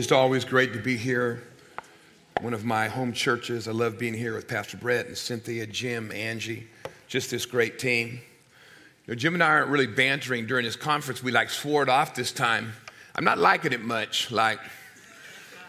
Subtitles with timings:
[0.00, 1.42] Just always great to be here.
[2.40, 3.68] One of my home churches.
[3.68, 6.68] I love being here with Pastor Brett and Cynthia, Jim, Angie,
[7.06, 8.08] just this great team.
[8.12, 11.22] You know, Jim and I aren't really bantering during this conference.
[11.22, 12.72] We like swore it off this time.
[13.14, 14.30] I'm not liking it much.
[14.30, 14.58] Like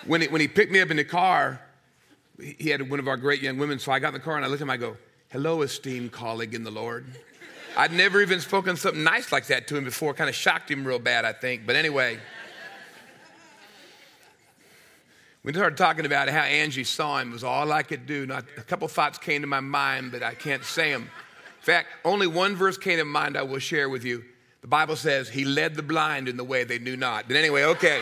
[0.05, 1.59] when, when he picked me up in the car,
[2.39, 3.79] he had one of our great young women.
[3.79, 4.69] So I got in the car and I looked at him.
[4.69, 4.95] I go,
[5.27, 7.05] "Hello, esteemed colleague in the Lord."
[7.75, 10.13] I'd never even spoken something nice like that to him before.
[10.13, 11.67] Kind of shocked him real bad, I think.
[11.67, 12.17] But anyway.
[15.43, 18.25] We started talking about how Angie saw him It was all I could do.
[18.27, 21.03] Not, a couple thoughts came to my mind, but I can't say them.
[21.03, 24.23] In fact, only one verse came to mind I will share with you.
[24.61, 27.27] The Bible says, He led the blind in the way they knew not.
[27.27, 28.01] But anyway, okay.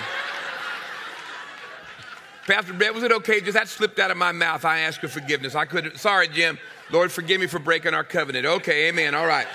[2.46, 3.40] Pastor Brett, was it okay?
[3.40, 4.66] Just that slipped out of my mouth.
[4.66, 5.56] I ask for forgiveness.
[5.56, 5.98] I couldn't.
[5.98, 6.58] Sorry, Jim.
[6.92, 8.46] Lord, forgive me for breaking our covenant.
[8.46, 9.14] Okay, amen.
[9.14, 9.48] All right.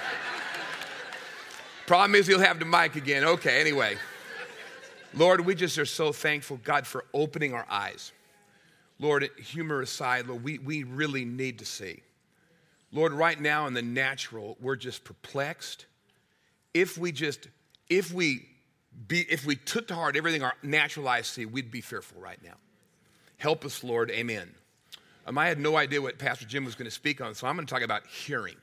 [1.87, 3.25] Problem is, he'll have the mic again.
[3.25, 3.99] Okay, anyway.
[5.17, 8.13] Lord, we just are so thankful, God, for opening our eyes.
[8.99, 12.03] Lord, humor aside, Lord, we, we really need to see.
[12.93, 15.87] Lord, right now in the natural, we're just perplexed.
[16.73, 17.49] If we just,
[17.89, 18.47] if we
[19.09, 22.43] be, if we took to heart everything our natural eyes see, we'd be fearful right
[22.43, 22.55] now.
[23.37, 24.11] Help us, Lord.
[24.11, 24.49] Amen.
[25.27, 27.57] Um, I had no idea what Pastor Jim was going to speak on, so I'm
[27.57, 28.57] going to talk about hearing.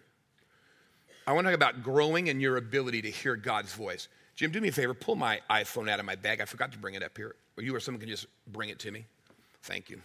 [1.27, 4.07] I want to talk about growing in your ability to hear God's voice.
[4.41, 6.41] Jim, do me a favor, pull my iPhone out of my bag.
[6.41, 7.35] I forgot to bring it up here.
[7.55, 9.05] Or you or someone can just bring it to me.
[9.61, 10.01] Thank you.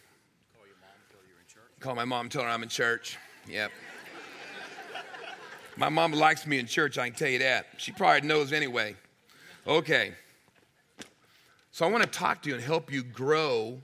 [0.54, 1.80] Call your mom, tell her you're in church.
[1.80, 3.16] Call my mom, tell her I'm in church.
[3.48, 3.72] Yep.
[5.78, 7.68] my mom likes me in church, I can tell you that.
[7.78, 8.94] She probably knows anyway.
[9.66, 10.12] Okay.
[11.72, 13.80] So I want to talk to you and help you grow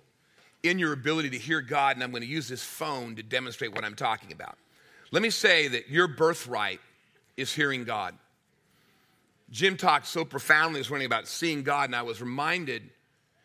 [0.63, 3.75] in your ability to hear God, and I'm going to use this phone to demonstrate
[3.75, 4.59] what I'm talking about.
[5.13, 6.81] Let me say that your birthright
[7.39, 8.19] is hearing God.
[9.53, 12.89] Jim talked so profoundly this morning about seeing God, and I was reminded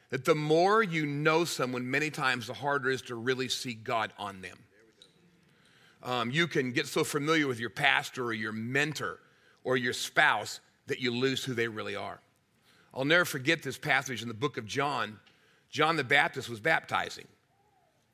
[0.10, 3.74] that the more you know someone, many times the harder it is to really see
[3.74, 4.58] God on them.
[6.02, 9.20] Um, you can get so familiar with your pastor or your mentor
[9.66, 12.22] or your spouse that you lose who they really are.
[12.94, 15.20] I'll never forget this passage in the book of John.
[15.70, 17.28] John the Baptist was baptizing.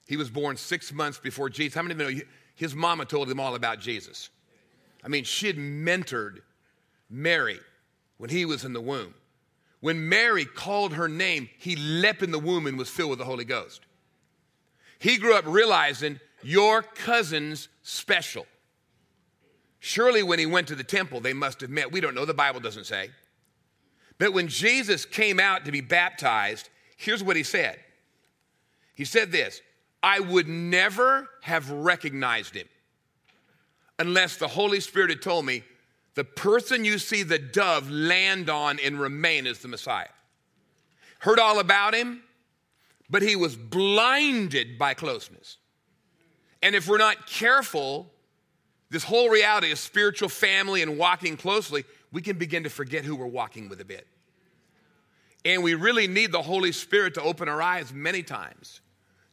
[0.08, 1.75] He was born six months before Jesus.
[1.75, 2.24] How many of you know
[2.56, 4.31] his mama told him all about Jesus?
[5.04, 6.40] I mean, she had mentored
[7.08, 7.60] Mary
[8.24, 9.14] when he was in the womb.
[9.82, 13.26] When Mary called her name, he leapt in the womb and was filled with the
[13.26, 13.82] Holy Ghost.
[14.98, 18.46] He grew up realizing your cousin's special.
[19.82, 21.92] Surely, when he went to the temple, they must have met.
[21.92, 23.10] We don't know, the Bible doesn't say.
[24.20, 27.78] But when Jesus came out to be baptized, here's what he said
[28.96, 29.60] He said this
[30.02, 32.70] I would never have recognized him
[34.00, 35.66] unless the Holy Spirit had told me
[36.16, 40.07] the person you see the dove land on and remain is the Messiah.
[41.19, 42.22] Heard all about him,
[43.09, 45.57] but he was blinded by closeness.
[46.62, 48.12] And if we're not careful,
[48.90, 53.16] this whole reality of spiritual family and walking closely, we can begin to forget who
[53.16, 54.07] we're walking with a bit.
[55.45, 58.81] And we really need the Holy Spirit to open our eyes many times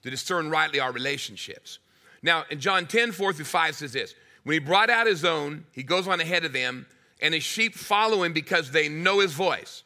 [0.03, 1.79] to discern rightly our relationships.
[2.23, 4.15] Now, in John 10, 4 through 5 says this
[4.45, 6.87] when he brought out his own, he goes on ahead of them,
[7.21, 9.83] and his sheep follow him because they know his voice.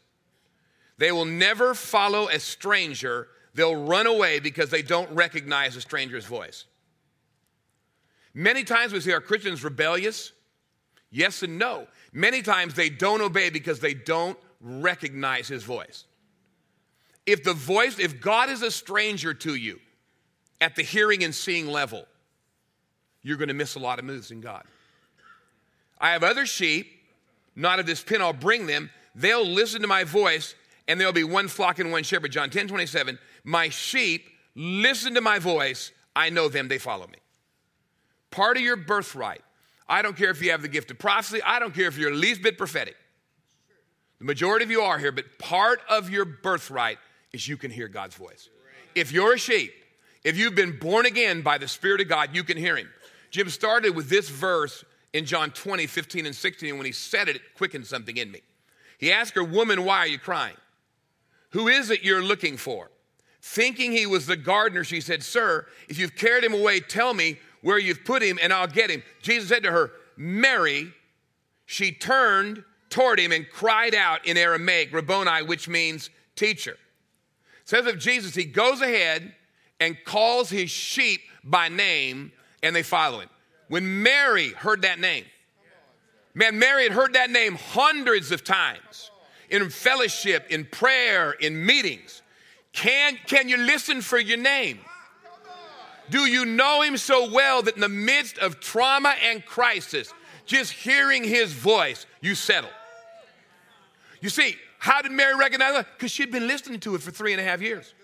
[0.98, 3.28] They will never follow a stranger.
[3.54, 6.66] They'll run away because they don't recognize a stranger's voice.
[8.32, 10.32] Many times we see our Christians rebellious.
[11.10, 11.86] Yes and no.
[12.12, 16.04] Many times they don't obey because they don't recognize his voice.
[17.26, 19.80] If the voice, if God is a stranger to you
[20.60, 22.06] at the hearing and seeing level,
[23.24, 24.62] you're going to miss a lot of moves in God.
[26.00, 26.86] I have other sheep,
[27.56, 28.90] not of this pen, I'll bring them.
[29.14, 30.54] They'll listen to my voice,
[30.86, 32.30] and there'll be one flock and one shepherd.
[32.30, 33.18] John 10 27.
[33.42, 35.90] My sheep listen to my voice.
[36.14, 37.18] I know them, they follow me.
[38.30, 39.42] Part of your birthright.
[39.88, 42.10] I don't care if you have the gift of prophecy, I don't care if you're
[42.10, 42.96] the least bit prophetic.
[44.18, 46.98] The majority of you are here, but part of your birthright
[47.32, 48.48] is you can hear God's voice.
[48.94, 49.72] If you're a sheep,
[50.22, 52.88] if you've been born again by the Spirit of God, you can hear Him.
[53.34, 57.28] Jim started with this verse in John 20, 15, and 16, and when he said
[57.28, 58.42] it, it quickened something in me.
[58.96, 60.54] He asked her, Woman, why are you crying?
[61.50, 62.92] Who is it you're looking for?
[63.42, 67.40] Thinking he was the gardener, she said, Sir, if you've carried him away, tell me
[67.60, 69.02] where you've put him and I'll get him.
[69.20, 70.92] Jesus said to her, Mary.
[71.66, 76.76] She turned toward him and cried out in Aramaic, Rabboni, which means teacher.
[77.62, 79.34] It says of Jesus, he goes ahead
[79.80, 82.30] and calls his sheep by name
[82.64, 83.28] and they follow him.
[83.68, 85.24] When Mary heard that name,
[86.34, 89.10] man, Mary had heard that name hundreds of times
[89.50, 92.22] in fellowship, in prayer, in meetings.
[92.72, 94.80] Can, can you listen for your name?
[96.10, 100.12] Do you know him so well that in the midst of trauma and crisis,
[100.44, 102.70] just hearing his voice, you settle?
[104.20, 105.86] You see, how did Mary recognize it?
[105.96, 107.94] Because she'd been listening to it for three and a half years.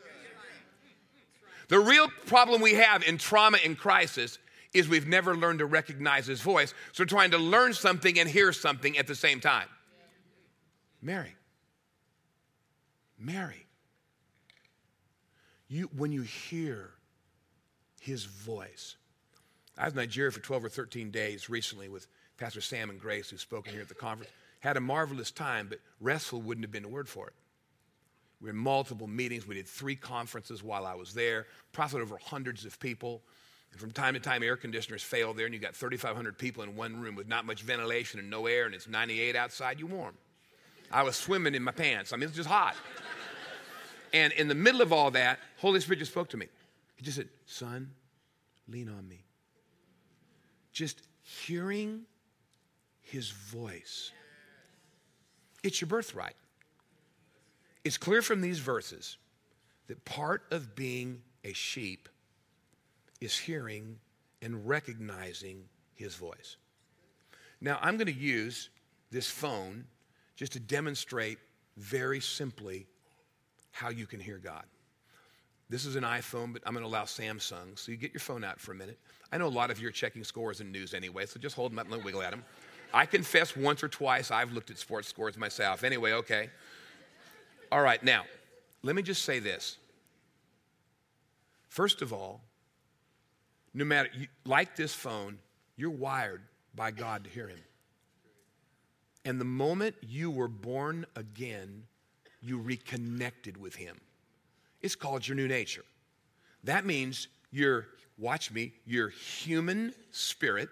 [1.68, 4.38] The real problem we have in trauma and crisis
[4.72, 6.74] is we've never learned to recognize his voice.
[6.92, 9.66] So we're trying to learn something and hear something at the same time.
[11.02, 11.34] Mary.
[13.18, 13.66] Mary.
[15.68, 16.90] You, when you hear
[18.00, 18.96] his voice.
[19.78, 22.06] I was in Nigeria for 12 or 13 days recently with
[22.38, 24.32] Pastor Sam and Grace, who's spoken here at the conference.
[24.60, 27.34] Had a marvelous time, but restful wouldn't have been the word for it.
[28.40, 29.46] We had multiple meetings.
[29.46, 33.22] We did three conferences while I was there, profit over hundreds of people.
[33.72, 36.76] And from time to time, air conditioners fail there, and you've got 3,500 people in
[36.76, 40.14] one room with not much ventilation and no air, and it's 98 outside, you warm.
[40.90, 42.12] I was swimming in my pants.
[42.12, 42.74] I mean, it's just hot.
[44.12, 46.46] and in the middle of all that, Holy Spirit just spoke to me.
[46.96, 47.90] He just said, Son,
[48.68, 49.24] lean on me.
[50.72, 52.02] Just hearing
[53.00, 54.10] his voice.
[55.62, 56.36] It's your birthright.
[57.84, 59.16] It's clear from these verses
[59.86, 62.08] that part of being a sheep
[63.20, 63.98] is hearing
[64.42, 65.64] and recognizing
[65.94, 66.56] his voice.
[67.60, 68.70] Now, I'm going to use
[69.10, 69.84] this phone
[70.36, 71.38] just to demonstrate
[71.76, 72.86] very simply
[73.72, 74.64] how you can hear God.
[75.68, 77.78] This is an iPhone, but I'm going to allow Samsung.
[77.78, 78.98] So you get your phone out for a minute.
[79.30, 81.70] I know a lot of you are checking scores and news anyway, so just hold
[81.70, 82.44] them up and wiggle at them.
[82.92, 85.84] I confess once or twice I've looked at sports scores myself.
[85.84, 86.50] Anyway, okay.
[87.70, 88.24] All right, now,
[88.82, 89.76] let me just say this.
[91.68, 92.40] First of all,
[93.74, 94.10] no matter,
[94.44, 95.38] like this phone,
[95.76, 96.42] you're wired
[96.74, 97.58] by God to hear Him.
[99.24, 101.84] And the moment you were born again,
[102.40, 104.00] you reconnected with Him.
[104.80, 105.84] It's called your new nature.
[106.64, 107.86] That means your,
[108.18, 110.68] watch me, your human spirit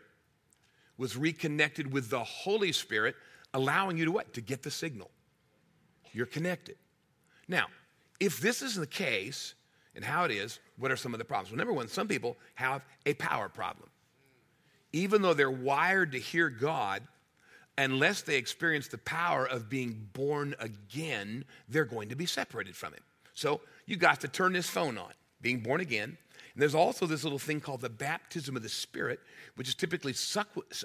[0.97, 3.15] was reconnected with the Holy Spirit,
[3.55, 4.35] allowing you to what?
[4.35, 5.11] To get the signal.
[6.13, 6.77] You're connected.
[7.47, 7.67] Now,
[8.19, 9.55] if this is the case,
[9.95, 11.51] and how it is, what are some of the problems?
[11.51, 13.89] Well, number one, some people have a power problem.
[14.93, 17.03] Even though they're wired to hear God,
[17.77, 22.93] unless they experience the power of being born again, they're going to be separated from
[22.93, 23.03] Him.
[23.35, 26.19] So you got to turn this phone on, being born again.
[26.55, 29.21] And there's also this little thing called the baptism of the Spirit,
[29.55, 30.15] which is typically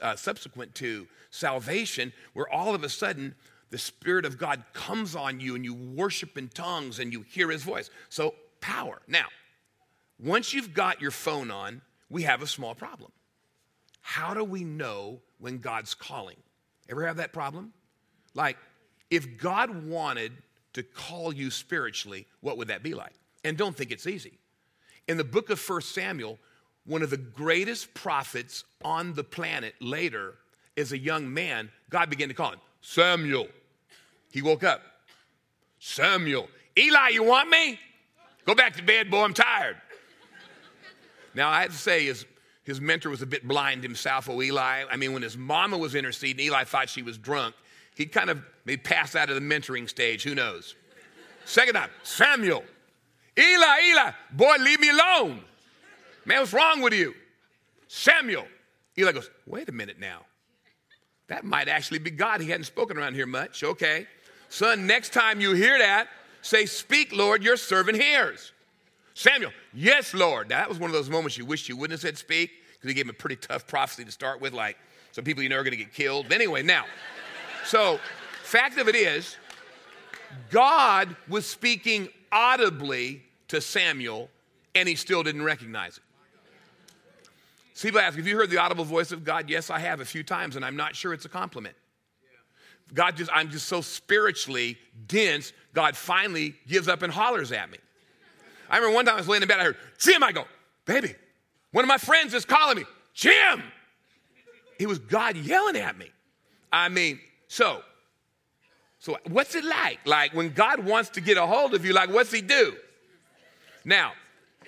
[0.01, 3.33] uh, subsequent to salvation, where all of a sudden
[3.71, 7.49] the Spirit of God comes on you and you worship in tongues and you hear
[7.49, 7.89] His voice.
[8.09, 9.01] So, power.
[9.07, 9.25] Now,
[10.17, 13.11] once you've got your phone on, we have a small problem.
[14.01, 16.37] How do we know when God's calling?
[16.89, 17.73] Ever have that problem?
[18.33, 18.57] Like,
[19.11, 20.31] if God wanted
[20.73, 23.13] to call you spiritually, what would that be like?
[23.43, 24.39] And don't think it's easy.
[25.09, 26.39] In the book of First Samuel,
[26.85, 30.35] one of the greatest prophets on the planet later,
[30.77, 33.47] is a young man, God began to call him Samuel.
[34.31, 34.81] He woke up.
[35.79, 37.77] Samuel, Eli, you want me?
[38.45, 39.77] Go back to bed, boy, I'm tired.
[41.33, 42.25] Now, I have to say, his,
[42.63, 44.83] his mentor was a bit blind himself, oh, Eli.
[44.89, 47.55] I mean, when his mama was interceding, Eli thought she was drunk.
[47.95, 50.75] He kind of maybe passed out of the mentoring stage, who knows?
[51.45, 52.63] Second time, Samuel,
[53.37, 55.43] Eli, Eli, boy, leave me alone.
[56.25, 57.13] Man, what's wrong with you?
[57.87, 58.45] Samuel.
[58.97, 60.21] Eli goes, wait a minute now.
[61.27, 62.41] That might actually be God.
[62.41, 63.63] He hadn't spoken around here much.
[63.63, 64.07] Okay.
[64.49, 66.07] Son, next time you hear that,
[66.43, 68.51] say, Speak, Lord, your servant hears.
[69.15, 70.49] Samuel, yes, Lord.
[70.49, 72.89] Now, that was one of those moments you wish you wouldn't have said speak because
[72.89, 74.77] he gave him a pretty tough prophecy to start with, like
[75.11, 76.27] some people you know are going to get killed.
[76.27, 76.85] But anyway, now,
[77.65, 77.99] so
[78.43, 79.37] fact of it is,
[80.49, 84.29] God was speaking audibly to Samuel
[84.75, 86.03] and he still didn't recognize it.
[87.75, 89.49] So people ask, Have you heard the audible voice of God?
[89.49, 91.75] Yes, I have a few times, and I'm not sure it's a compliment.
[92.93, 97.77] God just, I'm just so spiritually dense, God finally gives up and hollers at me.
[98.69, 100.45] I remember one time I was laying in bed, I heard, Jim, I go,
[100.85, 101.15] baby,
[101.71, 103.63] one of my friends is calling me, Jim.
[104.79, 106.11] It was God yelling at me.
[106.71, 107.81] I mean, so,
[108.99, 109.99] so what's it like?
[110.05, 112.73] Like when God wants to get a hold of you, like what's he do?
[113.85, 114.13] Now,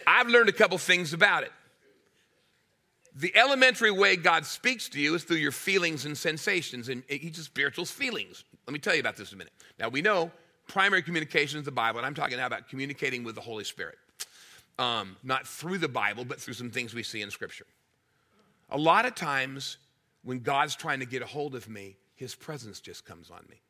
[0.05, 1.51] I've learned a couple things about it.
[3.15, 7.29] The elementary way God speaks to you is through your feelings and sensations, and he
[7.29, 8.43] just spiritual feelings.
[8.67, 9.53] Let me tell you about this in a minute.
[9.79, 10.31] Now, we know
[10.67, 13.97] primary communication is the Bible, and I'm talking now about communicating with the Holy Spirit.
[14.77, 17.65] Um, not through the Bible, but through some things we see in Scripture.
[18.69, 19.77] A lot of times,
[20.23, 23.61] when God's trying to get a hold of me, His presence just comes on me.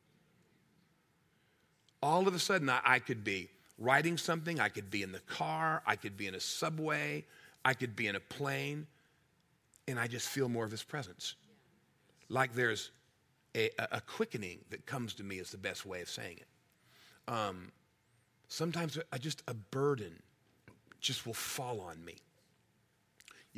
[2.02, 5.20] All of a sudden, I, I could be writing something, I could be in the
[5.20, 7.25] car, I could be in a subway,
[7.64, 8.88] I could be in a plane,
[9.88, 11.36] and I just feel more of his presence.
[12.30, 12.92] Like there's
[13.56, 17.32] a, a quickening that comes to me, is the best way of saying it.
[17.32, 17.72] Um,
[18.48, 20.22] sometimes I just a burden
[21.00, 22.15] just will fall on me.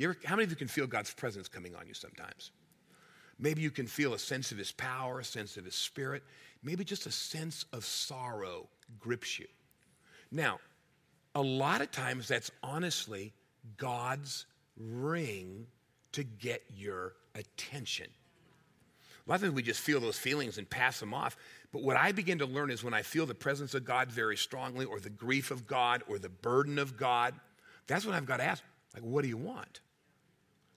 [0.00, 2.52] Ever, how many of you can feel God's presence coming on you sometimes?
[3.38, 6.22] Maybe you can feel a sense of his power, a sense of his spirit.
[6.62, 8.68] Maybe just a sense of sorrow
[8.98, 9.46] grips you.
[10.30, 10.58] Now,
[11.34, 13.32] a lot of times that's honestly
[13.76, 15.66] God's ring
[16.18, 18.06] to get your attention.
[19.26, 21.36] A lot of times we just feel those feelings and pass them off.
[21.72, 24.36] But what I begin to learn is when I feel the presence of God very
[24.36, 27.34] strongly, or the grief of God, or the burden of God,
[27.86, 29.80] that's when I've got to ask, like, what do you want?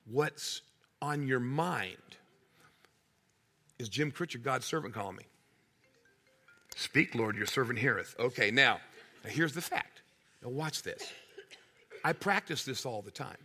[0.05, 0.61] What's
[1.01, 1.97] on your mind?
[3.79, 5.25] Is Jim Critcher, God's servant, calling me?
[6.75, 8.15] Speak, Lord, your servant heareth.
[8.19, 8.79] Okay, now,
[9.23, 10.01] now here's the fact.
[10.43, 11.11] Now, watch this.
[12.03, 13.37] I practice this all the time.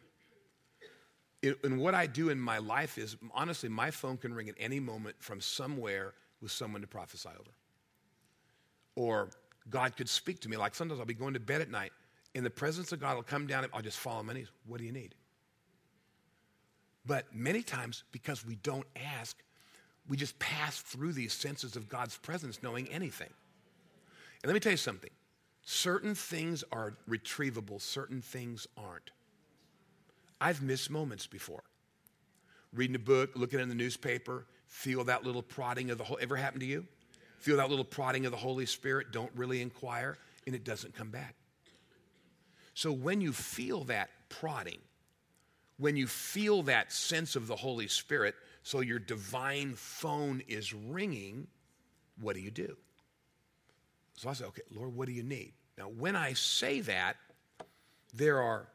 [1.47, 4.57] It, and what I do in my life is, honestly, my phone can ring at
[4.59, 7.51] any moment from somewhere with someone to prophesy over.
[8.97, 9.31] Or
[9.71, 10.57] God could speak to me.
[10.57, 11.93] Like sometimes I'll be going to bed at night,
[12.35, 14.49] and the presence of God will come down, and I'll just fall on my knees.
[14.67, 15.15] What do you need?
[17.07, 19.37] But many times, because we don't ask,
[20.09, 23.31] we just pass through these senses of God's presence knowing anything.
[24.43, 25.11] And let me tell you something
[25.63, 29.13] certain things are retrievable, certain things aren't.
[30.41, 31.63] I've missed moments before.
[32.73, 36.37] Reading a book, looking in the newspaper, feel that little prodding of the whole ever
[36.37, 36.85] happened to you?
[37.39, 41.11] Feel that little prodding of the Holy Spirit, don't really inquire, and it doesn't come
[41.11, 41.35] back.
[42.75, 44.79] So when you feel that prodding,
[45.79, 51.47] when you feel that sense of the Holy Spirit, so your divine phone is ringing,
[52.21, 52.77] what do you do?
[54.17, 55.53] So I say, okay, Lord, what do you need?
[55.79, 57.17] Now, when I say that,
[58.15, 58.67] there are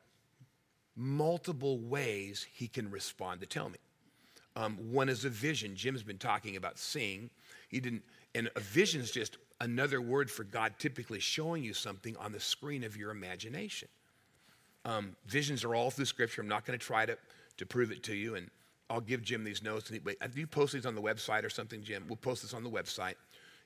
[0.95, 3.77] multiple ways he can respond to tell me.
[4.55, 5.75] Um, one is a vision.
[5.75, 7.29] Jim's been talking about seeing.
[7.69, 8.03] He didn't,
[8.35, 12.39] and a vision is just another word for God typically showing you something on the
[12.39, 13.87] screen of your imagination.
[14.83, 16.41] Um, visions are all through Scripture.
[16.41, 17.17] I'm not going to try to
[17.57, 18.49] to prove it to you, and
[18.89, 19.89] I'll give Jim these notes.
[19.89, 22.05] And he, you post these on the website or something, Jim?
[22.07, 23.15] We'll post this on the website.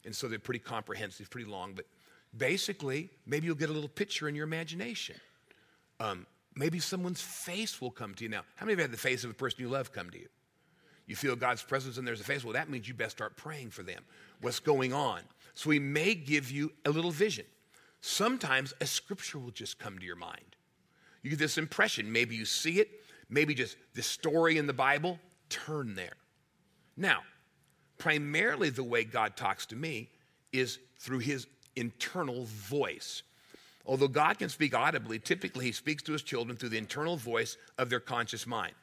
[0.03, 1.73] And so they're pretty comprehensive, pretty long.
[1.73, 1.85] But
[2.37, 5.15] basically, maybe you'll get a little picture in your imagination.
[5.99, 8.29] Um, maybe someone's face will come to you.
[8.29, 10.19] Now, how many of you had the face of a person you love come to
[10.19, 10.27] you?
[11.07, 12.43] You feel God's presence and there's a face.
[12.43, 14.03] Well, that means you best start praying for them.
[14.41, 15.21] What's going on?
[15.53, 17.45] So He may give you a little vision.
[18.01, 20.55] Sometimes a scripture will just come to your mind.
[21.21, 22.11] You get this impression.
[22.11, 22.89] Maybe you see it,
[23.29, 25.19] maybe just the story in the Bible,
[25.49, 26.15] turn there.
[26.97, 27.21] Now,
[27.97, 30.09] primarily the way God talks to me
[30.53, 33.23] is through his internal voice.
[33.85, 37.57] Although God can speak audibly, typically he speaks to his children through the internal voice
[37.77, 38.73] of their conscious mind.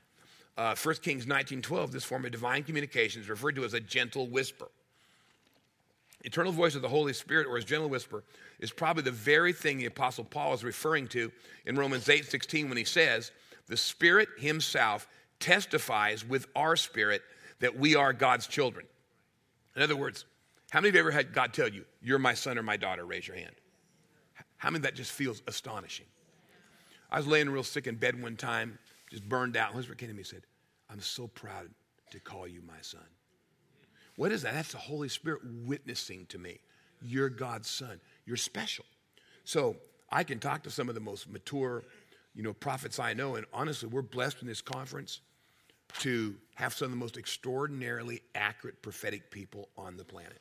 [0.56, 4.28] Uh, 1 Kings 19.12, this form of divine communication is referred to as a gentle
[4.28, 4.68] whisper.
[6.25, 8.23] Eternal voice of the Holy Spirit, or his gentle whisper,
[8.61, 11.32] is probably the very thing the Apostle Paul is referring to
[11.66, 13.32] in Romans 8.16 when he says,
[13.66, 15.09] the Spirit Himself
[15.40, 17.23] testifies with our spirit
[17.61, 18.87] that we are God's children.
[19.75, 20.26] In other words,
[20.71, 23.04] how many of you ever had God tell you, You're my son or my daughter?
[23.04, 23.54] Raise your hand.
[24.62, 26.07] How many that just feels astonishing?
[27.11, 28.78] I was laying real sick in bed one time,
[29.11, 29.75] just burned out.
[29.75, 30.42] Elizabeth came to me and said,
[30.88, 31.69] I'm so proud
[32.12, 33.00] to call you my son.
[34.14, 34.54] What is that?
[34.54, 36.61] That's the Holy Spirit witnessing to me.
[37.02, 38.00] You're God's son.
[38.25, 38.85] You're special.
[39.42, 39.75] So
[40.12, 41.83] I can talk to some of the most mature
[42.33, 43.35] you know, prophets I know.
[43.35, 45.23] And honestly, we're blessed in this conference
[45.99, 50.40] to have some of the most extraordinarily accurate prophetic people on the planet.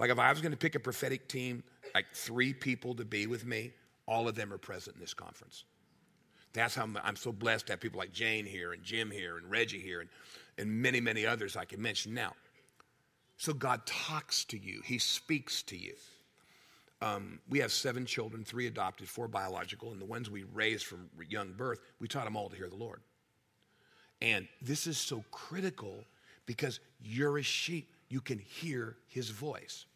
[0.00, 1.62] Like if I was going to pick a prophetic team,
[1.94, 3.72] like three people to be with me,
[4.06, 5.64] all of them are present in this conference.
[6.54, 9.36] That's how I'm, I'm so blessed to have people like Jane here and Jim here
[9.36, 10.08] and Reggie here and,
[10.56, 12.32] and many, many others I can mention now.
[13.36, 15.94] So God talks to you, He speaks to you.
[17.02, 21.08] Um, we have seven children, three adopted, four biological, and the ones we raised from
[21.28, 23.00] young birth, we taught them all to hear the Lord.
[24.20, 26.04] And this is so critical
[26.46, 27.94] because you're a sheep.
[28.08, 29.86] You can hear his voice.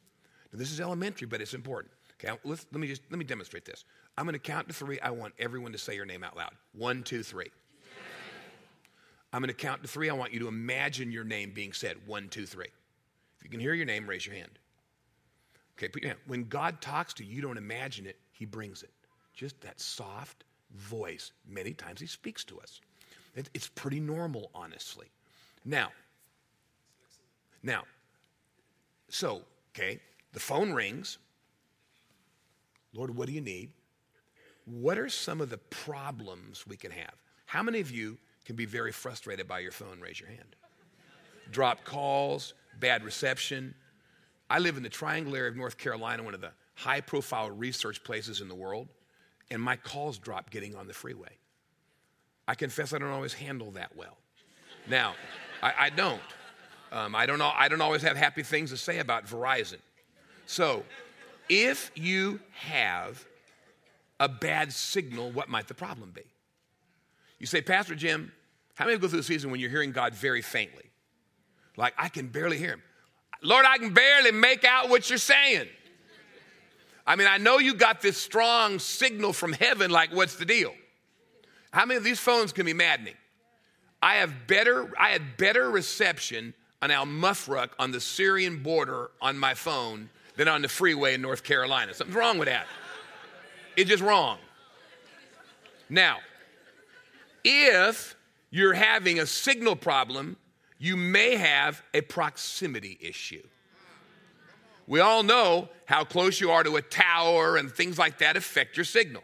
[0.57, 1.93] This is elementary, but it's important.
[2.23, 3.85] Okay, let me just let me demonstrate this.
[4.17, 5.01] I'm going to count to three.
[5.01, 6.53] I want everyone to say your name out loud.
[6.73, 7.51] One, two, three.
[9.33, 10.09] I'm going to count to three.
[10.11, 11.97] I want you to imagine your name being said.
[12.07, 12.69] One, two, three.
[13.37, 14.59] If you can hear your name, raise your hand.
[15.77, 16.21] Okay, put your hand.
[16.29, 18.91] When God talks to you, you don't imagine it, He brings it.
[19.35, 20.45] Just that soft
[20.77, 21.33] voice.
[21.49, 22.81] Many times He speaks to us.
[23.35, 25.09] It, it's pretty normal, honestly.
[25.65, 25.89] Now,
[27.65, 27.85] now,
[29.09, 29.43] so,
[29.75, 29.99] okay,
[30.35, 31.19] the phone rings.
[32.93, 33.71] Lord, what do you need?
[34.67, 37.14] What are some of the problems we can have?
[37.47, 40.00] How many of you can be very frustrated by your phone?
[40.00, 40.57] Raise your hand.
[41.50, 43.75] Drop calls, bad reception.
[44.50, 48.03] I live in the triangle area of North Carolina, one of the high profile research
[48.03, 48.88] places in the world,
[49.50, 51.38] and my calls drop getting on the freeway.
[52.49, 54.17] I confess I don't always handle that well.
[54.88, 55.14] Now,
[55.62, 56.21] I, I don't.
[56.93, 59.79] Um, I, don't I don't always have happy things to say about Verizon.
[60.47, 60.85] So,
[61.49, 63.25] if you have
[64.21, 66.23] a bad signal, what might the problem be?
[67.39, 68.33] You say, Pastor Jim,
[68.75, 70.91] how many go through the season when you're hearing God very faintly?
[71.77, 72.83] Like, I can barely hear him.
[73.43, 75.69] Lord, I can barely make out what you're saying.
[77.07, 80.73] I mean, I know you got this strong signal from heaven, like, what's the deal?
[81.73, 83.15] How many of these phones can be maddening?
[84.03, 89.39] I have better, I had better reception on Al Mufraq on the Syrian border on
[89.39, 91.95] my phone than on the freeway in North Carolina.
[91.95, 92.67] Something's wrong with that.
[93.76, 94.38] It's just wrong.
[95.88, 96.19] Now,
[97.45, 98.17] if
[98.50, 100.37] you're having a signal problem,
[100.79, 103.43] you may have a proximity issue.
[104.87, 108.76] We all know how close you are to a tower and things like that affect
[108.76, 109.23] your signal.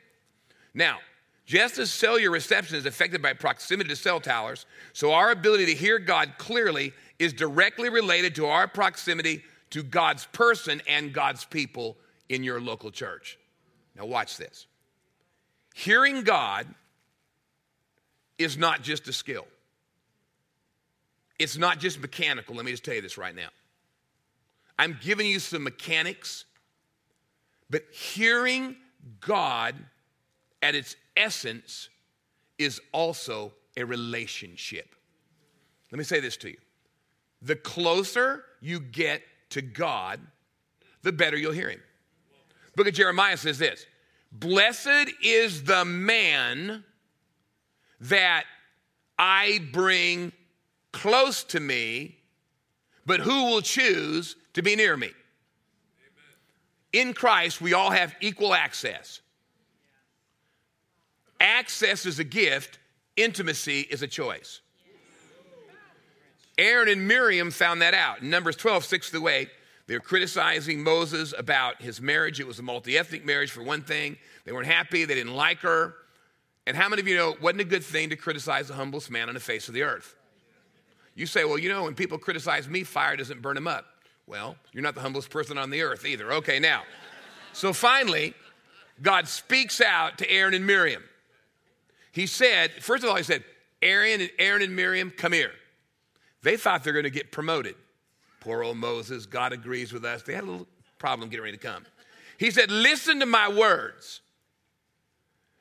[0.73, 0.99] Now,
[1.45, 5.75] just as cellular reception is affected by proximity to cell towers, so our ability to
[5.75, 11.97] hear God clearly is directly related to our proximity to God's person and God's people
[12.29, 13.39] in your local church.
[13.97, 14.67] Now, watch this.
[15.75, 16.67] Hearing God
[18.39, 19.47] is not just a skill,
[21.39, 22.55] it's not just mechanical.
[22.55, 23.49] Let me just tell you this right now.
[24.79, 26.47] I'm giving you some mechanics,
[27.69, 28.77] but hearing
[29.21, 29.75] God
[30.63, 31.89] at its essence
[32.59, 34.95] is also a relationship.
[35.91, 36.57] Let me say this to you.
[37.43, 40.21] The closer you get to God,
[41.03, 41.81] the better you'll hear him.
[42.77, 43.87] Book of Jeremiah says this
[44.33, 46.85] Blessed is the man
[48.01, 48.45] that
[49.19, 50.33] I bring
[50.93, 52.17] close to me,
[53.07, 55.11] but who will choose to be near me?
[56.93, 59.21] In Christ, we all have equal access.
[61.39, 62.79] Access is a gift,
[63.17, 64.61] intimacy is a choice.
[66.61, 68.21] Aaron and Miriam found that out.
[68.21, 69.49] In Numbers 12, 6 through 8,
[69.87, 72.39] they were criticizing Moses about his marriage.
[72.39, 74.19] It was a multi ethnic marriage, for one thing.
[74.45, 75.95] They weren't happy, they didn't like her.
[76.67, 79.11] And how many of you know it wasn't a good thing to criticize the humblest
[79.11, 80.15] man on the face of the earth?
[81.15, 83.87] You say, well, you know, when people criticize me, fire doesn't burn them up.
[84.27, 86.31] Well, you're not the humblest person on the earth either.
[86.35, 86.83] Okay, now.
[87.55, 88.35] So finally,
[89.01, 91.03] God speaks out to Aaron and Miriam.
[92.13, 93.45] He said, first of all, he said,
[93.81, 95.53] Aaron and Aaron and Miriam, come here.
[96.43, 97.75] They thought they're going to get promoted.
[98.41, 100.23] Poor old Moses, God agrees with us.
[100.23, 100.67] They had a little
[100.99, 101.85] problem getting ready to come.
[102.39, 104.21] He said, Listen to my words.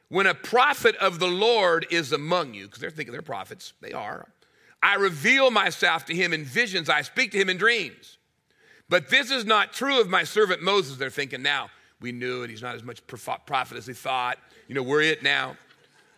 [0.07, 3.91] When a prophet of the Lord is among you, because they're thinking they're prophets, they
[3.91, 4.27] are.
[4.81, 8.17] I reveal myself to him in visions, I speak to him in dreams.
[8.87, 11.69] But this is not true of my servant Moses, they're thinking now.
[12.01, 14.39] We knew it, he's not as much prophet as he thought.
[14.67, 15.57] You know, we're it now.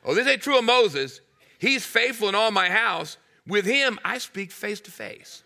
[0.05, 1.21] Oh, this ain't true of Moses.
[1.59, 5.43] He's faithful in all my house, with him, I speak face to face.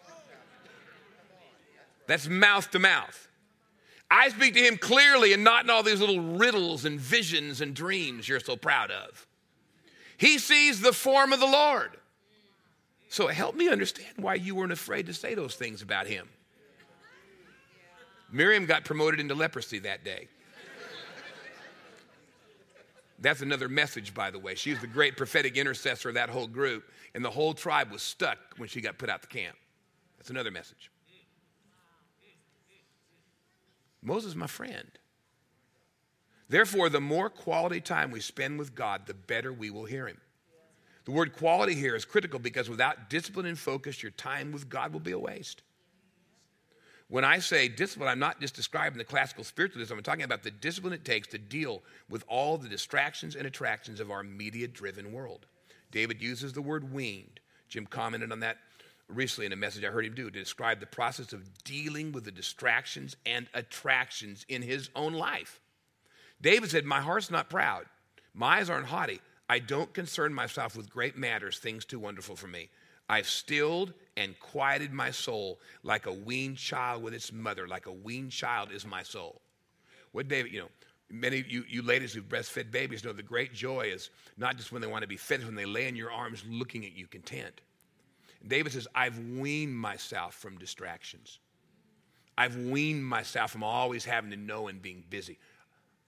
[2.07, 3.27] That's mouth to mouth.
[4.11, 7.73] I speak to him clearly and not in all these little riddles and visions and
[7.73, 9.25] dreams you're so proud of.
[10.17, 11.97] He sees the form of the Lord.
[13.09, 16.27] So help me understand why you weren't afraid to say those things about him.
[18.31, 20.27] Miriam got promoted into leprosy that day.
[23.19, 24.55] That's another message, by the way.
[24.55, 28.01] She was the great prophetic intercessor of that whole group and the whole tribe was
[28.01, 29.55] stuck when she got put out the camp.
[30.17, 30.91] That's another message.
[34.01, 34.89] Moses, my friend.
[36.47, 40.19] Therefore, the more quality time we spend with God, the better we will hear Him.
[41.05, 44.93] The word quality here is critical because without discipline and focus, your time with God
[44.93, 45.61] will be a waste.
[47.07, 50.51] When I say discipline, I'm not just describing the classical spiritualism, I'm talking about the
[50.51, 55.11] discipline it takes to deal with all the distractions and attractions of our media driven
[55.11, 55.45] world.
[55.91, 57.39] David uses the word weaned.
[57.69, 58.57] Jim commented on that
[59.07, 62.25] recently in a message I heard him do to describe the process of dealing with
[62.25, 65.59] the distractions and attractions in his own life.
[66.41, 67.85] David said, My heart's not proud,
[68.33, 69.21] my eyes aren't haughty.
[69.47, 72.69] I don't concern myself with great matters, things too wonderful for me.
[73.07, 77.91] I've stilled and quieted my soul like a weaned child with its mother, like a
[77.91, 79.41] weaned child is my soul.
[80.11, 80.69] What David, you know,
[81.09, 84.71] Many of you, you ladies who've breastfed babies know the great joy is not just
[84.71, 87.05] when they want to be fed, when they lay in your arms looking at you
[87.05, 87.61] content.
[88.47, 91.39] David says, I've weaned myself from distractions.
[92.37, 95.37] I've weaned myself from always having to know and being busy.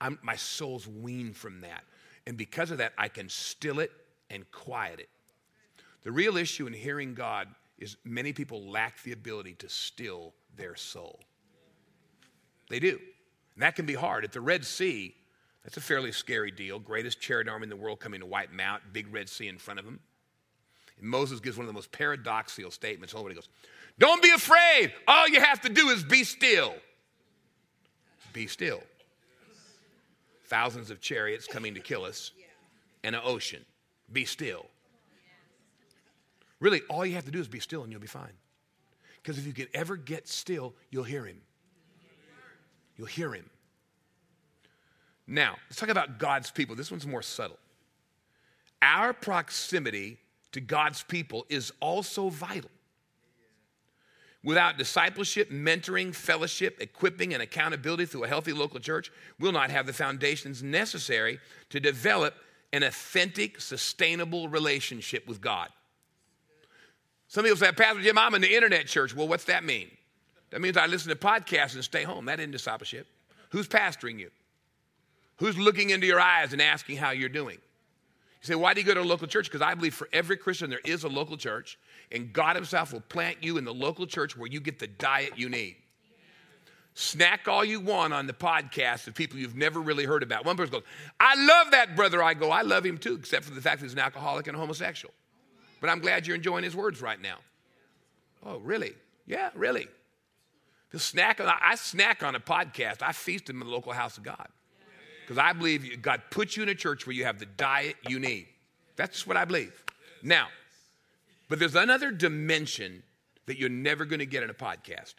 [0.02, 1.84] I'm, my soul's weaned from that.
[2.26, 3.92] And because of that, I can still it
[4.30, 5.10] and quiet it.
[6.04, 10.76] The real issue in hearing God is many people lack the ability to still their
[10.76, 11.20] soul.
[12.70, 13.00] They do.
[13.54, 14.24] And that can be hard.
[14.24, 15.16] At the Red Sea,
[15.64, 16.80] that's a fairly scary deal.
[16.80, 19.58] Greatest chariot army in the world coming to wipe them out, big Red Sea in
[19.58, 20.00] front of them.
[21.00, 23.14] And Moses gives one of the most paradoxical statements.
[23.14, 23.50] Nobody goes,
[24.00, 24.94] Don't be afraid.
[25.08, 26.74] All you have to do is be still.
[28.34, 28.82] Be still.
[30.46, 32.32] Thousands of chariots coming to kill us
[33.04, 33.64] and an ocean.
[34.12, 34.66] Be still.
[36.60, 38.34] Really, all you have to do is be still and you'll be fine.
[39.22, 41.42] Because if you can ever get still, you'll hear him.
[42.96, 43.50] You'll hear him.
[45.28, 46.76] Now, let's talk about God's people.
[46.76, 47.60] This one's more subtle.
[48.82, 50.18] Our proximity
[50.54, 52.72] to God's people is also vital.
[54.44, 59.86] Without discipleship, mentoring, fellowship, equipping, and accountability through a healthy local church, we'll not have
[59.86, 61.40] the foundations necessary
[61.70, 62.34] to develop
[62.72, 65.70] an authentic, sustainable relationship with God.
[67.28, 69.16] Some people say, Pastor Jim, I'm in the internet church.
[69.16, 69.90] Well, what's that mean?
[70.52, 72.26] That means I listen to podcasts and stay home.
[72.26, 73.08] That isn't discipleship.
[73.50, 74.32] Who's pastoring you?
[75.38, 77.58] Who's looking into your eyes and asking how you're doing?
[78.42, 79.46] You say, why do you go to a local church?
[79.46, 81.78] Because I believe for every Christian there is a local church,
[82.12, 85.34] and God Himself will plant you in the local church where you get the diet
[85.36, 85.76] you need.
[86.94, 90.46] Snack all you want on the podcast of people you've never really heard about.
[90.46, 90.84] One person goes,
[91.20, 92.24] I love that brother.
[92.24, 94.58] I go, I love him too, except for the fact that he's an alcoholic and
[94.58, 95.14] a homosexual.
[95.80, 97.38] But I'm glad you're enjoying his words right now.
[98.46, 98.94] Oh, really?
[99.26, 99.88] Yeah, really.
[100.96, 103.02] Snack, I snack on a podcast.
[103.02, 104.48] I feast in the local house of God.
[105.22, 108.20] Because I believe God puts you in a church where you have the diet you
[108.20, 108.48] need.
[108.96, 109.84] That's what I believe.
[110.24, 110.48] Now,
[111.50, 113.04] but there's another dimension
[113.46, 115.16] that you're never going to get in a podcast.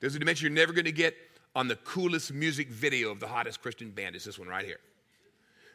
[0.00, 1.16] There's a dimension you're never going to get
[1.56, 4.14] on the coolest music video of the hottest Christian band.
[4.14, 4.80] It's this one right here.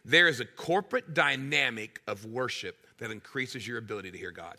[0.06, 4.56] There is a corporate dynamic of worship that increases your ability to hear God.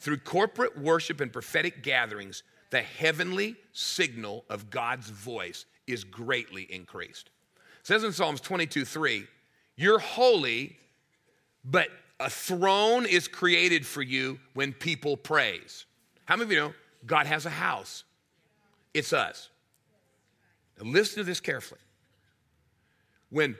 [0.00, 7.30] Through corporate worship and prophetic gatherings, the heavenly signal of God's voice is greatly increased.
[7.80, 9.26] It says in Psalms 22 3,
[9.76, 10.76] You're holy,
[11.64, 11.88] but
[12.20, 15.86] a throne is created for you when people praise.
[16.26, 16.74] How many of you know
[17.06, 18.04] God has a house?
[18.92, 19.48] It's us.
[20.78, 21.80] Now listen to this carefully.
[23.30, 23.56] When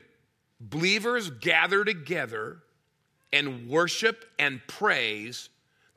[0.60, 2.58] believers gather together
[3.32, 5.48] and worship and praise,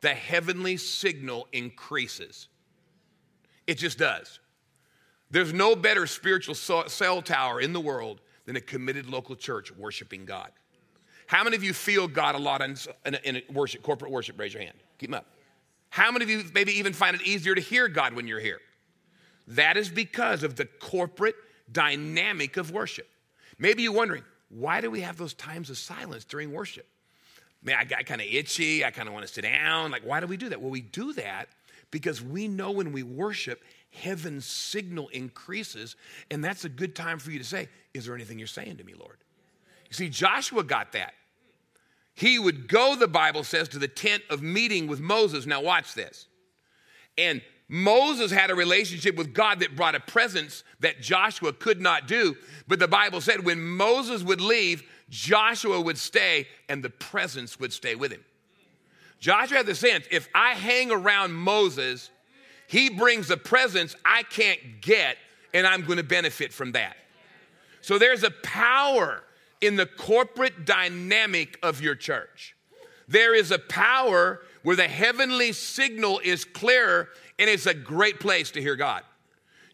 [0.02, 2.48] the heavenly signal increases.
[3.68, 4.40] It just does.
[5.30, 10.26] There's no better spiritual cell tower in the world than a committed local church worshiping
[10.26, 10.52] God.
[11.28, 12.76] How many of you feel God a lot in,
[13.24, 14.38] in, worship, corporate worship?
[14.38, 14.78] Raise your hand.
[14.98, 15.26] Keep them up.
[15.90, 18.60] How many of you maybe even find it easier to hear God when you're here?
[19.48, 21.36] That is because of the corporate
[21.72, 23.08] dynamic of worship.
[23.58, 26.88] Maybe you're wondering, why do we have those times of silence during worship?
[27.64, 28.84] Man, I got kind of itchy.
[28.84, 29.92] I kind of want to sit down.
[29.92, 30.62] Like, why do we do that?
[30.62, 31.50] Well, we do that
[31.92, 35.96] because we know when we worship, heaven's signal increases.
[36.32, 38.84] And that's a good time for you to say, Is there anything you're saying to
[38.84, 39.18] me, Lord?
[39.90, 41.14] You see, Joshua got that.
[42.14, 45.46] He would go, the Bible says, to the tent of meeting with Moses.
[45.46, 46.28] Now, watch this.
[47.18, 47.42] And
[47.74, 52.36] Moses had a relationship with God that brought a presence that Joshua could not do.
[52.68, 57.72] But the Bible said when Moses would leave, Joshua would stay and the presence would
[57.72, 58.26] stay with him.
[59.22, 62.10] Joshua had the sense if I hang around Moses,
[62.68, 65.16] he brings a presence I can't get,
[65.54, 66.98] and I'm going to benefit from that.
[67.80, 69.24] So there's a power
[69.62, 72.54] in the corporate dynamic of your church.
[73.08, 77.10] There is a power where the heavenly signal is clearer,
[77.42, 79.02] and it's a great place to hear God.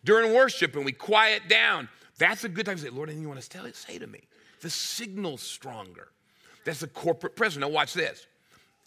[0.06, 3.28] During worship, and we quiet down, that's a good time to say, Lord, anything you
[3.28, 4.22] want to tell say to me.
[4.62, 6.08] The signal's stronger.
[6.64, 7.60] That's the corporate presence.
[7.60, 8.26] Now, watch this.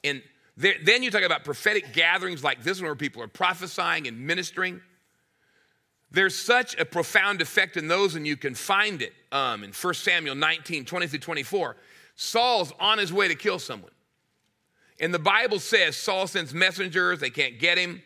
[0.02, 0.22] And
[0.56, 4.18] there, then you talk about prophetic gatherings like this one where people are prophesying and
[4.18, 4.80] ministering.
[6.10, 9.94] There's such a profound effect in those, and you can find it um, in 1
[9.94, 11.76] Samuel 19 20 through 24.
[12.16, 13.92] Saul's on his way to kill someone.
[14.98, 18.00] And the Bible says Saul sends messengers, they can't get him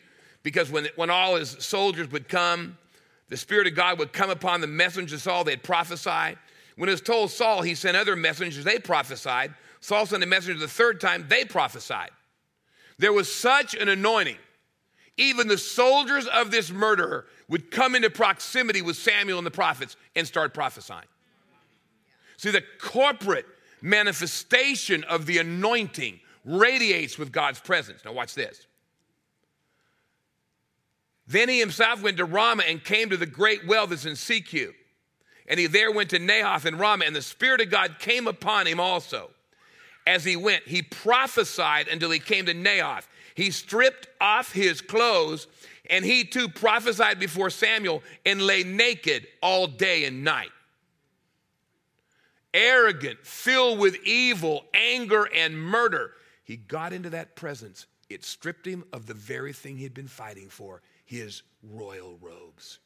[0.44, 2.78] because when, when all his soldiers would come,
[3.30, 6.36] the Spirit of God would come upon the messengers of Saul, they'd prophesy.
[6.76, 9.54] When it was told Saul, he sent other messengers, they prophesied.
[9.80, 12.10] Saul sent a messenger the third time, they prophesied.
[12.98, 14.36] There was such an anointing.
[15.16, 19.96] Even the soldiers of this murderer would come into proximity with Samuel and the prophets
[20.14, 21.06] and start prophesying.
[22.36, 23.46] See, the corporate
[23.80, 28.04] manifestation of the anointing radiates with God's presence.
[28.04, 28.66] Now, watch this.
[31.26, 34.72] Then he himself went to Ramah and came to the great well that's in Sechu.
[35.46, 38.66] And he there went to Naioth and Ramah, and the Spirit of God came upon
[38.66, 39.30] him also.
[40.06, 43.06] As he went, he prophesied until he came to Naioth.
[43.34, 45.46] He stripped off his clothes,
[45.88, 50.50] and he too prophesied before Samuel and lay naked all day and night.
[52.52, 56.12] Arrogant, filled with evil, anger, and murder.
[56.44, 57.86] He got into that presence.
[58.08, 62.78] It stripped him of the very thing he'd been fighting for his royal robes.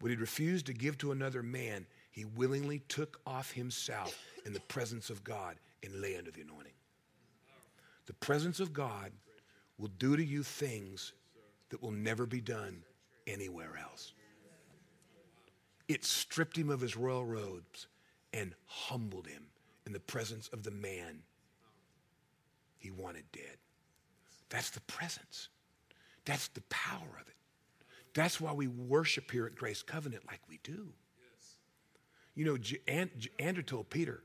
[0.00, 4.60] What he'd refused to give to another man, he willingly took off himself in the
[4.60, 6.72] presence of God and lay under the anointing.
[8.06, 9.12] The presence of God
[9.78, 11.12] will do to you things
[11.70, 12.82] that will never be done
[13.26, 14.12] anywhere else.
[15.88, 17.86] It stripped him of his royal robes
[18.32, 19.46] and humbled him
[19.86, 21.22] in the presence of the man
[22.78, 23.56] he wanted dead.
[24.48, 25.48] That's the presence.
[26.26, 27.34] That's the power of it.
[28.12, 30.88] That's why we worship here at Grace Covenant like we do.
[32.34, 32.58] You know,
[33.38, 34.22] Andrew told Peter,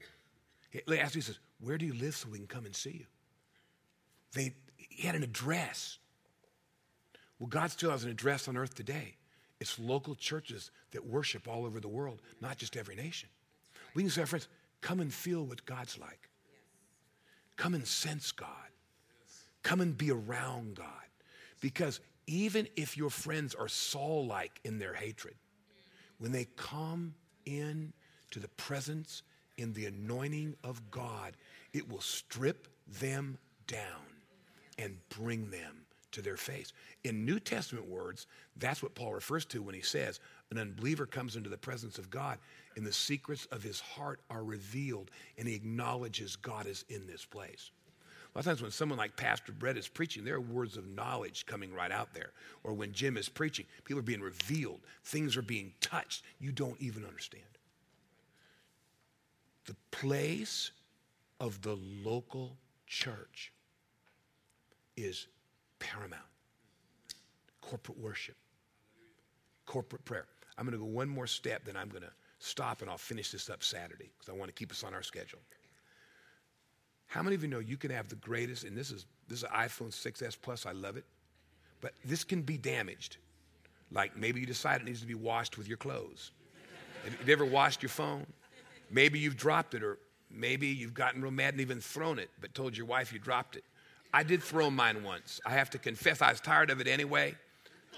[0.70, 2.92] he asked me, he says, Where do you live so we can come and see
[2.92, 3.06] you?
[4.34, 5.98] They, he had an address.
[7.40, 9.16] Well, God still has an address on earth today.
[9.60, 13.30] It's local churches that worship all over the world, not just every nation.
[13.94, 14.48] We can say, friends,
[14.82, 16.30] come and feel what God's like.
[17.58, 18.48] Come and sense God.
[19.64, 20.88] Come and be around God.
[21.62, 25.36] Because even if your friends are Saul like in their hatred,
[26.18, 27.94] when they come in
[28.32, 29.24] to the presence
[29.58, 31.38] in the anointing of God,
[31.74, 32.68] it will strip
[33.00, 34.02] them down
[34.78, 36.74] and bring them to their face.
[37.04, 40.20] In New Testament words, that's what Paul refers to when he says,
[40.50, 42.38] an unbeliever comes into the presence of God
[42.76, 47.26] and the secrets of his heart are revealed and he acknowledges God is in this
[47.26, 47.72] place.
[48.34, 50.88] A lot of times when someone like Pastor Brett is preaching, there are words of
[50.88, 52.32] knowledge coming right out there.
[52.64, 56.80] Or when Jim is preaching, people are being revealed, things are being touched you don't
[56.80, 57.44] even understand.
[59.66, 60.72] The place
[61.42, 62.56] of the local
[62.88, 63.52] church
[64.96, 65.28] is
[65.80, 66.22] paramount.
[67.60, 68.36] Corporate worship,
[69.66, 70.26] corporate prayer.
[70.58, 73.32] I'm going to go one more step, then I'm going to stop and I'll finish
[73.32, 75.40] this up Saturday because I want to keep us on our schedule.
[77.12, 79.44] How many of you know you can have the greatest, and this is this is
[79.44, 81.04] an iPhone 6S Plus, I love it,
[81.82, 83.18] but this can be damaged.
[83.92, 86.32] Like maybe you decide it needs to be washed with your clothes.
[87.04, 88.26] Have you ever washed your phone?
[88.90, 89.98] Maybe you've dropped it, or
[90.30, 93.58] maybe you've gotten real mad and even thrown it, but told your wife you dropped
[93.58, 93.66] it.
[94.14, 95.42] I did throw mine once.
[95.46, 97.36] I have to confess, I was tired of it anyway,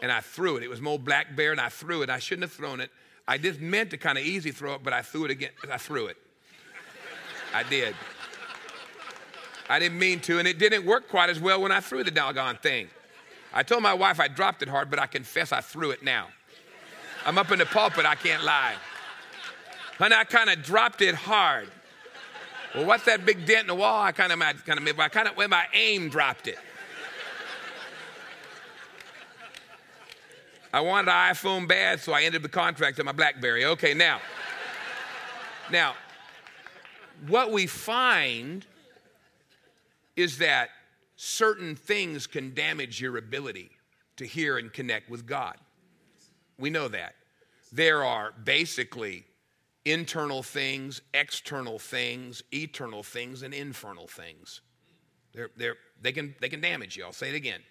[0.02, 0.63] and I threw it.
[0.63, 2.10] It was my old BlackBerry, and I threw it.
[2.10, 2.89] I shouldn't have thrown it.
[3.28, 5.52] I just meant to kind of easy throw it, but I threw it again.
[5.71, 6.17] I threw it.
[7.54, 7.93] I did.
[9.73, 12.12] I didn't mean to, and it didn't work quite as well when I threw the
[12.12, 12.89] doggone thing.
[13.51, 16.27] I told my wife I dropped it hard, but I confess I threw it now.
[17.25, 18.75] I'm up in the pulpit, I can't lie.
[19.97, 21.69] And I kind of dropped it hard.
[22.75, 23.99] Well, what's that big dent in the wall?
[24.03, 26.59] I kind of, kind of, I kind of, when my aim dropped it.
[30.71, 33.65] I wanted an iPhone bad, so I ended the contract on my BlackBerry.
[33.65, 34.21] Okay, now,
[35.71, 35.95] now,
[37.27, 38.67] what we find
[40.15, 40.69] is that
[41.15, 43.69] certain things can damage your ability
[44.17, 45.56] to hear and connect with God.
[46.58, 47.15] We know that.
[47.71, 49.26] There are basically
[49.86, 54.62] internal things, external things, eternal things, and infernal things.
[55.34, 57.04] They're, they're, they, can, they can damage you.
[57.04, 57.62] I'll say it again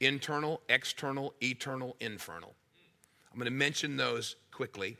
[0.00, 2.54] internal, external, eternal, infernal.
[3.32, 4.96] I'm going to mention those quickly,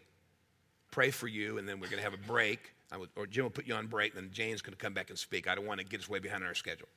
[0.90, 2.72] pray for you, and then we're going to have a break.
[2.96, 5.10] Would, or Jim will put you on break, and then Jane's going to come back
[5.10, 5.46] and speak.
[5.46, 6.88] I don't want to get us way behind our schedule.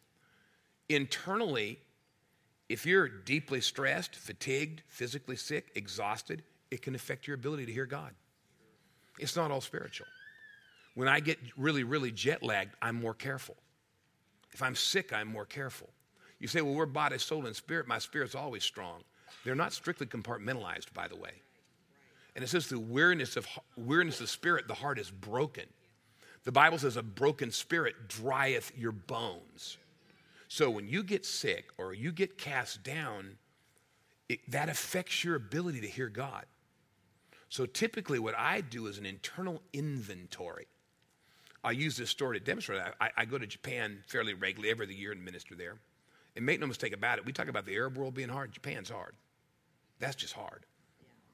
[0.87, 1.79] Internally,
[2.69, 7.85] if you're deeply stressed, fatigued, physically sick, exhausted, it can affect your ability to hear
[7.85, 8.11] God.
[9.19, 10.07] It's not all spiritual.
[10.95, 13.55] When I get really, really jet lagged, I'm more careful.
[14.53, 15.89] If I'm sick, I'm more careful.
[16.39, 17.87] You say, well, we're body, soul, and spirit.
[17.87, 19.03] My spirit's always strong.
[19.43, 21.31] They're not strictly compartmentalized, by the way.
[22.35, 25.65] And it says the weariness of weariness of spirit, the heart is broken.
[26.43, 29.77] The Bible says a broken spirit drieth your bones.
[30.47, 33.37] So when you get sick or you get cast down,
[34.27, 36.45] it, that affects your ability to hear God.
[37.49, 40.67] So typically, what I do is an internal inventory.
[41.63, 42.81] I use this story to demonstrate.
[42.99, 45.77] I, I go to Japan fairly regularly every year and minister there.
[46.35, 48.53] And make no mistake about it, we talk about the Arab world being hard.
[48.53, 49.15] Japan's hard.
[49.99, 50.65] That's just hard.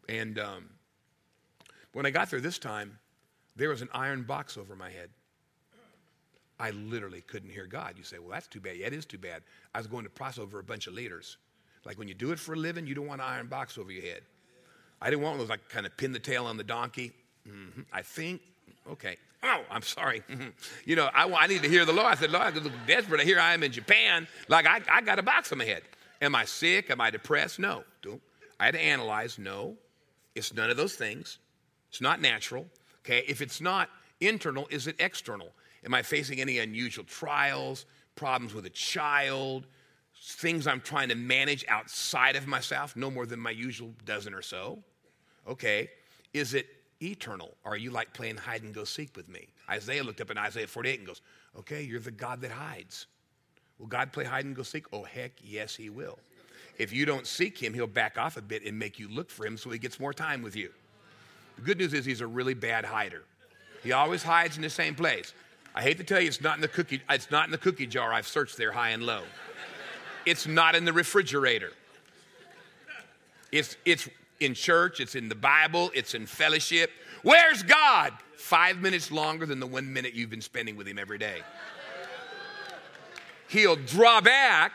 [0.09, 0.15] Yeah.
[0.15, 0.69] And um,
[1.93, 2.99] when I got there this time,
[3.55, 5.09] there was an iron box over my head.
[6.59, 7.95] I literally couldn't hear God.
[7.97, 8.77] You say, well, that's too bad.
[8.77, 9.43] Yeah, it is too bad.
[9.75, 11.37] I was going to cross over a bunch of leaders.
[11.85, 13.91] Like when you do it for a living, you don't want an iron box over
[13.91, 14.21] your head.
[15.01, 17.11] I didn't want one of those like kind of pin the tail on the donkey.
[17.45, 18.41] hmm I think,
[18.91, 19.17] okay.
[19.43, 20.23] Oh, I'm sorry.
[20.85, 22.07] You know, I, I need to hear the Lord.
[22.07, 23.21] I said, Lord, I'm desperate.
[23.21, 24.25] Here I am in Japan.
[24.47, 25.83] Like, I, I got a box on my head.
[26.21, 26.89] Am I sick?
[26.89, 27.59] Am I depressed?
[27.59, 27.83] No.
[28.59, 29.37] I had to analyze.
[29.37, 29.75] No.
[30.33, 31.37] It's none of those things.
[31.89, 32.65] It's not natural.
[33.05, 33.23] Okay.
[33.27, 35.49] If it's not internal, is it external?
[35.85, 39.67] Am I facing any unusual trials, problems with a child,
[40.21, 42.95] things I'm trying to manage outside of myself?
[42.95, 44.79] No more than my usual dozen or so.
[45.47, 45.89] Okay.
[46.33, 46.67] Is it
[47.01, 47.55] eternal?
[47.63, 49.47] Are you like playing hide and go seek with me?
[49.69, 51.21] Isaiah looked up in Isaiah 48 and goes,
[51.57, 53.07] Okay, you're the God that hides.
[53.79, 54.85] Will God play hide and go seek?
[54.91, 56.19] Oh, heck, yes, He will.
[56.77, 59.45] If you don't seek Him, He'll back off a bit and make you look for
[59.45, 60.71] Him so He gets more time with you.
[61.57, 63.23] The good news is He's a really bad hider.
[63.83, 65.33] He always hides in the same place.
[65.75, 67.01] I hate to tell you, it's not in the cookie.
[67.09, 68.11] It's not in the cookie jar.
[68.11, 69.21] I've searched there high and low.
[70.25, 71.71] It's not in the refrigerator.
[73.51, 74.99] It's it's in church.
[74.99, 75.91] It's in the Bible.
[75.93, 76.91] It's in fellowship.
[77.23, 78.13] Where's God?
[78.35, 81.41] Five minutes longer than the one minute you've been spending with Him every day.
[83.47, 84.73] He'll draw back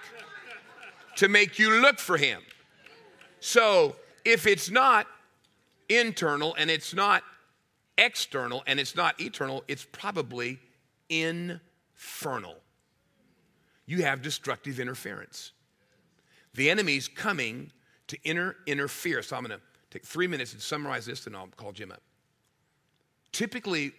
[1.16, 2.40] to make you look for Him.
[3.40, 5.06] So if it's not
[5.88, 7.22] internal and it's not
[7.98, 10.58] external and it's not eternal, it's probably
[11.08, 12.56] infernal.
[13.86, 15.52] You have destructive interference.
[16.54, 17.72] The enemy's coming
[18.08, 19.22] to inter- interfere.
[19.22, 22.02] So I'm going to take three minutes and summarize this, and I'll call Jim up.
[23.32, 23.92] Typically,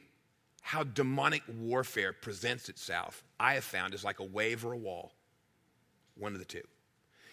[0.61, 5.13] how demonic warfare presents itself, I have found, is like a wave or a wall.
[6.15, 6.61] One of the two.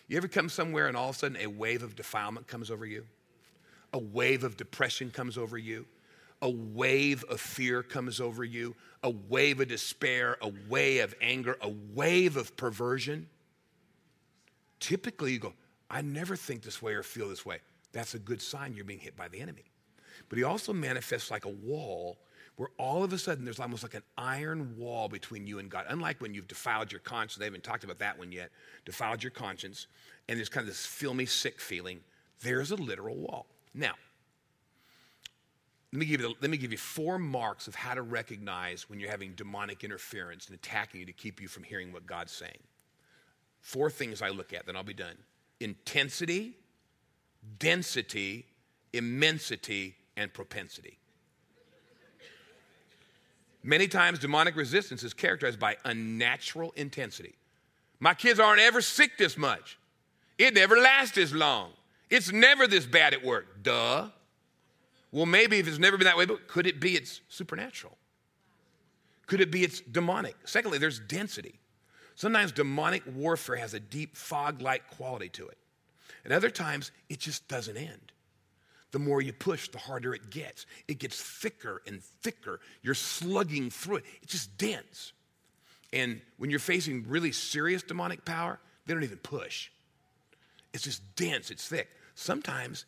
[0.08, 2.84] You ever come somewhere and all of a sudden a wave of defilement comes over
[2.84, 3.04] you?
[3.92, 5.87] A wave of depression comes over you?
[6.42, 8.74] A wave of fear comes over you?
[9.03, 10.37] A wave of despair?
[10.40, 11.57] A wave of anger?
[11.61, 13.29] A wave of perversion?
[14.79, 15.53] Typically, you go,
[15.90, 17.59] I never think this way or feel this way.
[17.92, 19.64] That's a good sign you're being hit by the enemy.
[20.29, 22.18] But he also manifests like a wall
[22.57, 25.87] where all of a sudden there's almost like an iron wall between you and God.
[25.88, 28.50] Unlike when you've defiled your conscience, they haven't talked about that one yet,
[28.85, 29.87] defiled your conscience,
[30.29, 32.00] and there's kind of this filmy, sick feeling.
[32.42, 33.46] There's a literal wall.
[33.74, 33.94] Now,
[35.92, 39.00] let me, give you, let me give you four marks of how to recognize when
[39.00, 42.59] you're having demonic interference and attacking you to keep you from hearing what God's saying.
[43.61, 45.16] Four things I look at, then I'll be done
[45.59, 46.56] intensity,
[47.59, 48.46] density,
[48.92, 50.96] immensity, and propensity.
[53.62, 57.35] Many times, demonic resistance is characterized by unnatural intensity.
[57.98, 59.78] My kids aren't ever sick this much.
[60.38, 61.72] It never lasts as long.
[62.11, 63.62] It's never this bad at work.
[63.62, 64.09] Duh.
[65.12, 67.96] Well, maybe if it's never been that way, but could it be it's supernatural?
[69.27, 70.35] Could it be it's demonic?
[70.44, 71.61] Secondly, there's density.
[72.16, 75.59] Sometimes demonic warfare has a deep fog like quality to it.
[76.25, 78.12] And other times, it just doesn't end.
[78.92, 80.66] The more you push, the harder it gets.
[80.88, 82.61] It gets thicker and thicker.
[82.83, 84.05] You're slugging through it.
[84.23, 85.12] It's just dense.
[85.92, 89.70] And when you're facing really serious demonic power, they don't even push.
[90.73, 91.88] It's just dense, it's thick.
[92.20, 92.85] Sometimes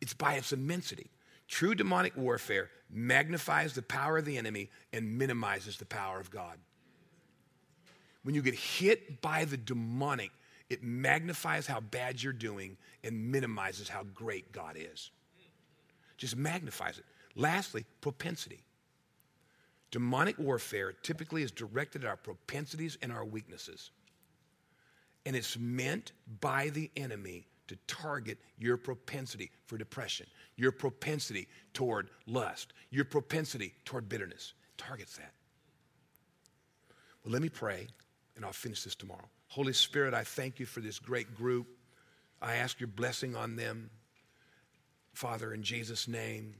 [0.00, 1.06] it's by its immensity.
[1.46, 6.58] True demonic warfare magnifies the power of the enemy and minimizes the power of God.
[8.24, 10.32] When you get hit by the demonic,
[10.68, 15.12] it magnifies how bad you're doing and minimizes how great God is.
[16.16, 17.04] Just magnifies it.
[17.36, 18.64] Lastly, propensity.
[19.92, 23.92] Demonic warfare typically is directed at our propensities and our weaknesses.
[25.24, 32.08] And it's meant by the enemy to target your propensity for depression, your propensity toward
[32.26, 34.54] lust, your propensity toward bitterness.
[34.76, 35.32] Targets that.
[37.24, 37.86] Well, let me pray,
[38.36, 39.28] and I'll finish this tomorrow.
[39.48, 41.66] Holy Spirit, I thank you for this great group.
[42.40, 43.90] I ask your blessing on them.
[45.12, 46.54] Father, in Jesus' name,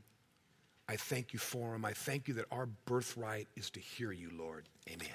[0.89, 1.85] I thank you for them.
[1.85, 4.69] I thank you that our birthright is to hear you, Lord.
[4.91, 5.09] Amen.